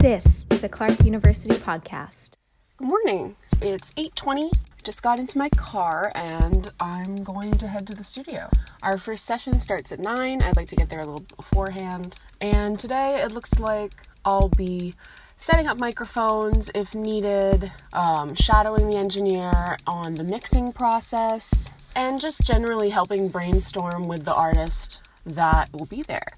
[0.00, 2.34] This is a Clark University podcast.
[2.76, 3.34] Good morning.
[3.60, 4.52] It's 8:20.
[4.84, 8.48] Just got into my car and I'm going to head to the studio.
[8.80, 10.40] Our first session starts at 9.
[10.40, 12.14] I'd like to get there a little beforehand.
[12.40, 13.92] And today it looks like
[14.24, 14.94] I'll be
[15.36, 22.46] setting up microphones if needed, um, shadowing the engineer on the mixing process, and just
[22.46, 26.36] generally helping brainstorm with the artist that will be there.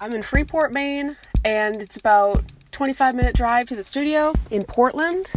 [0.00, 2.42] I'm in Freeport, Maine, and it's about
[2.80, 5.34] 25 minute drive to the studio in Portland.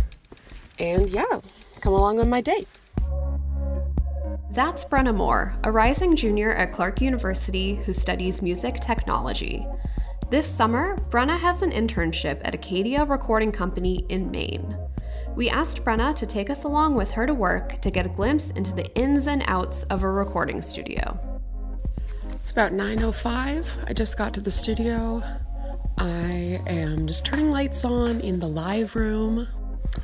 [0.79, 1.41] And yeah,
[1.81, 2.69] come along on my date.
[4.51, 9.67] That's Brenna Moore, a rising junior at Clark University who studies music technology.
[10.29, 14.77] This summer, Brenna has an internship at Acadia Recording Company in Maine.
[15.35, 18.51] We asked Brenna to take us along with her to work to get a glimpse
[18.51, 21.19] into the ins and outs of a recording studio.
[22.35, 23.83] It's about 9:05.
[23.85, 25.21] I just got to the studio.
[26.03, 29.47] I am just turning lights on in the live room.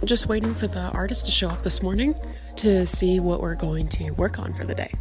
[0.05, 2.15] Just waiting for the artist to show up this morning
[2.55, 4.93] to see what we're going to work on for the day.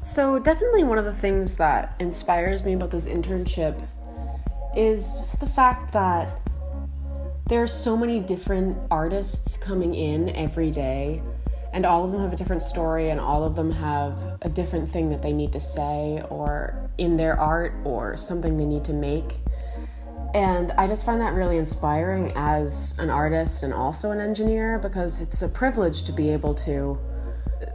[0.00, 3.78] So, definitely one of the things that inspires me about this internship
[4.74, 6.40] is just the fact that
[7.46, 11.20] there are so many different artists coming in every day,
[11.72, 14.88] and all of them have a different story, and all of them have a different
[14.88, 18.92] thing that they need to say, or in their art, or something they need to
[18.92, 19.36] make.
[20.34, 25.20] And I just find that really inspiring as an artist and also an engineer because
[25.20, 26.98] it's a privilege to be able to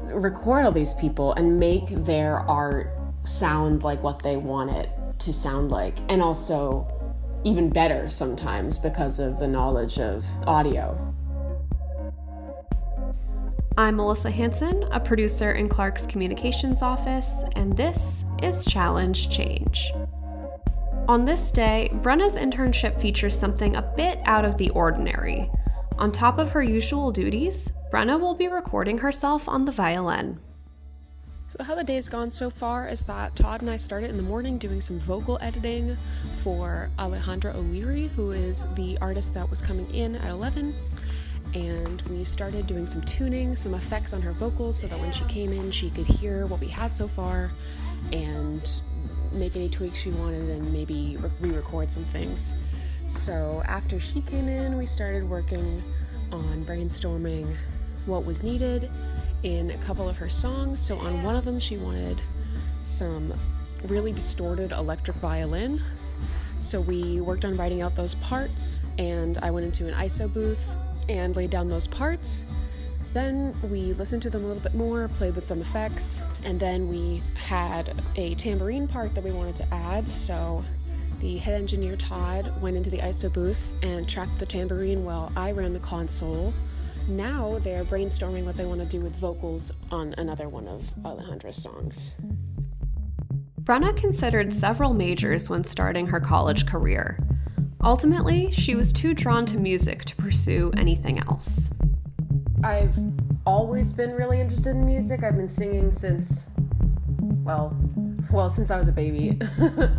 [0.01, 2.89] record all these people and make their art
[3.25, 5.97] sound like what they want it to sound like.
[6.09, 6.87] And also,
[7.43, 11.13] even better sometimes because of the knowledge of audio.
[13.79, 19.91] I'm Melissa Hanson, a producer in Clark's communications office, and this is Challenge Change.
[21.07, 25.51] On this day, Brenna's internship features something a bit out of the ordinary.
[25.99, 30.39] On top of her usual duties, Brenna will be recording herself on the violin.
[31.47, 34.23] So, how the day's gone so far is that Todd and I started in the
[34.23, 35.95] morning doing some vocal editing
[36.41, 40.73] for Alejandra O'Leary, who is the artist that was coming in at 11
[41.53, 45.23] and we started doing some tuning, some effects on her vocals so that when she
[45.25, 47.51] came in, she could hear what we had so far
[48.11, 48.81] and
[49.31, 52.53] make any tweaks she wanted and maybe re record some things.
[53.07, 55.83] So after she came in, we started working
[56.31, 57.55] on brainstorming
[58.05, 58.89] what was needed
[59.43, 60.81] in a couple of her songs.
[60.81, 62.21] So on one of them, she wanted
[62.83, 63.33] some
[63.85, 65.81] really distorted electric violin.
[66.59, 70.75] So we worked on writing out those parts, and I went into an ISO booth
[71.09, 72.45] and laid down those parts.
[73.13, 76.87] Then we listened to them a little bit more, played with some effects, and then
[76.87, 80.07] we had a tambourine part that we wanted to add.
[80.07, 80.63] So
[81.19, 85.51] the head engineer Todd went into the ISO booth and tracked the tambourine while I
[85.51, 86.53] ran the console.
[87.07, 91.61] Now they're brainstorming what they want to do with vocals on another one of Alejandra's
[91.61, 92.11] songs.
[93.63, 97.17] Brenna considered several majors when starting her college career.
[97.87, 101.69] Ultimately, she was too drawn to music to pursue anything else.
[102.61, 102.93] I've
[103.45, 105.23] always been really interested in music.
[105.23, 106.49] I've been singing since,
[107.17, 107.73] well,
[108.29, 109.39] well, since I was a baby.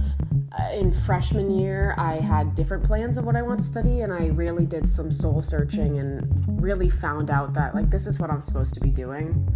[0.75, 4.27] in freshman year, I had different plans of what I want to study, and I
[4.27, 8.43] really did some soul searching and really found out that, like, this is what I'm
[8.43, 9.49] supposed to be doing.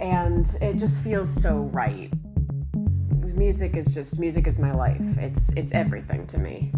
[0.00, 2.10] And it just feels so right.
[3.34, 5.18] Music is just, music is my life.
[5.18, 6.72] It's, it's everything to me.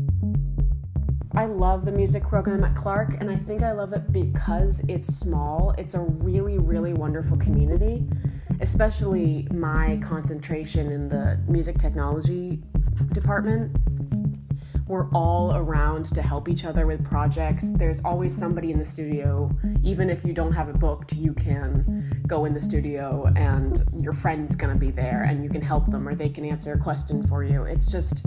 [1.37, 5.15] I love the music program at Clark, and I think I love it because it's
[5.15, 5.75] small.
[5.77, 8.09] It's a really, really wonderful community,
[8.61, 12.63] especially my concentration in the music technology
[13.13, 13.77] department.
[14.89, 17.71] We're all around to help each other with projects.
[17.71, 19.51] There's always somebody in the studio.
[19.83, 24.15] Even if you don't have it booked, you can go in the studio and your
[24.15, 27.23] friend's gonna be there and you can help them or they can answer a question
[27.25, 27.65] for you.
[27.65, 28.27] It's just,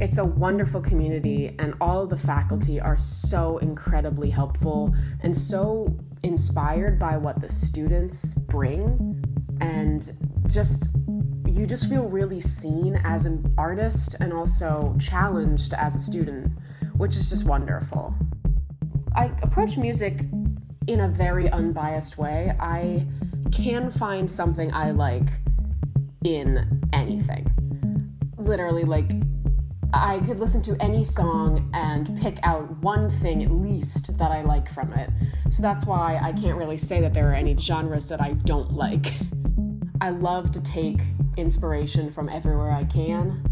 [0.00, 5.96] it's a wonderful community, and all of the faculty are so incredibly helpful and so
[6.22, 9.24] inspired by what the students bring.
[9.60, 10.10] And
[10.46, 10.88] just,
[11.46, 16.52] you just feel really seen as an artist and also challenged as a student,
[16.96, 18.14] which is just wonderful.
[19.16, 20.26] I approach music
[20.86, 22.54] in a very unbiased way.
[22.60, 23.04] I
[23.50, 25.28] can find something I like
[26.24, 27.52] in anything.
[28.36, 29.10] Literally, like,
[29.92, 34.42] I could listen to any song and pick out one thing at least that I
[34.42, 35.08] like from it.
[35.50, 38.72] So that's why I can't really say that there are any genres that I don't
[38.72, 39.14] like.
[40.00, 41.00] I love to take
[41.38, 43.42] inspiration from everywhere I can.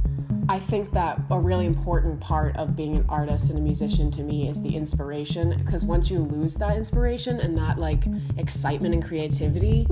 [0.48, 4.22] I think that a really important part of being an artist and a musician to
[4.22, 8.04] me is the inspiration because once you lose that inspiration and that like
[8.36, 9.88] excitement and creativity,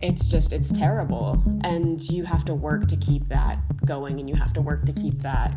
[0.00, 4.36] it's just it's terrible and you have to work to keep that going and you
[4.36, 5.54] have to work to keep that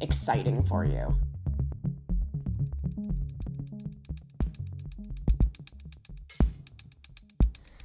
[0.00, 1.14] exciting for you.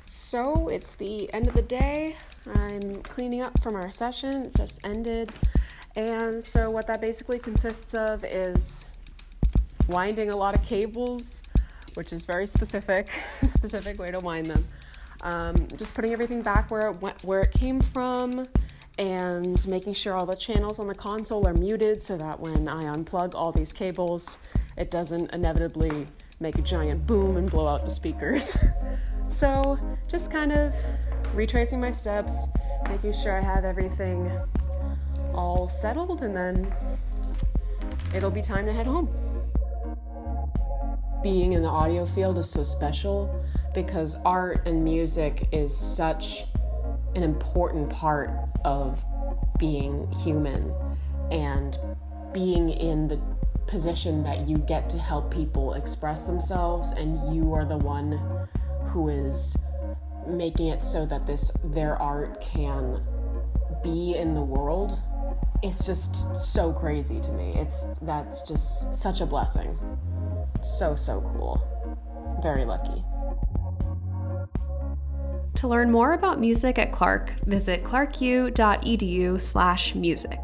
[0.06, 2.18] So it's the end of the day.
[2.54, 4.45] I'm cleaning up from our session.
[4.45, 5.34] It just ended.
[5.95, 8.86] And so, what that basically consists of is
[9.88, 11.44] winding a lot of cables,
[11.94, 13.10] which is very specific,
[13.42, 14.66] specific way to wind them.
[15.21, 18.45] Um, just putting everything back where it went, where it came from,
[18.97, 22.81] and making sure all the channels on the console are muted so that when I
[22.83, 24.37] unplug all these cables,
[24.77, 26.07] it doesn't inevitably
[26.39, 28.57] make a giant boom and blow out the speakers.
[29.27, 30.75] so, just kind of
[31.33, 32.47] retracing my steps,
[32.89, 34.31] making sure I have everything
[35.33, 36.71] all settled, and then
[38.13, 39.09] it'll be time to head home.
[41.23, 43.43] Being in the audio field is so special
[43.73, 46.45] because art and music is such
[47.15, 48.29] an important part
[48.63, 49.03] of
[49.57, 50.73] being human
[51.31, 51.77] and
[52.33, 53.19] being in the
[53.67, 58.47] position that you get to help people express themselves and you are the one
[58.89, 59.57] who is
[60.27, 63.01] making it so that this their art can
[63.83, 64.99] be in the world
[65.63, 67.53] it's just so crazy to me.
[67.55, 69.77] It's that's just such a blessing.
[70.57, 71.62] It's so so cool.
[72.42, 73.04] Very lucky.
[75.56, 80.39] To learn more about music at Clark, visit clarku.edu slash music.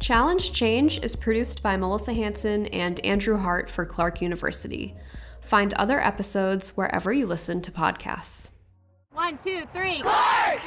[0.00, 4.94] Challenge Change is produced by Melissa Hanson and Andrew Hart for Clark University.
[5.42, 8.50] Find other episodes wherever you listen to podcasts.
[9.12, 10.00] One, two, three.
[10.00, 10.60] Clark!